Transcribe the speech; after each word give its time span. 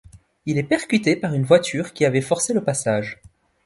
Il 0.47 0.57
est 0.57 0.63
percuté 0.63 1.15
par 1.15 1.35
une 1.35 1.43
voiture 1.45 1.93
qui 1.93 2.05
avait 2.05 2.21
forcé 2.21 2.53
le 2.55 2.63
passage. 2.63 3.21